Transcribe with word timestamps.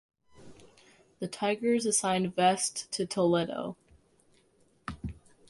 The 1.19 1.27
Tigers 1.27 1.85
assigned 1.85 2.35
Vest 2.35 2.91
to 2.93 3.05
Toledo. 3.05 3.75